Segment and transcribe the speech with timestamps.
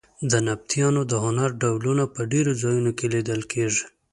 [0.31, 3.83] د نبطیانو د هنر ډولونه په ډېرو ځایونو کې لیدل کېږي.